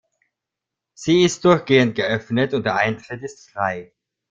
Sie 0.95 1.21
ist 1.23 1.45
durchgehend 1.45 1.93
geöffnet, 1.93 2.55
und 2.55 2.65
der 2.65 2.75
Eintritt 2.77 3.21
ist 3.21 3.51
frei. 3.51 3.93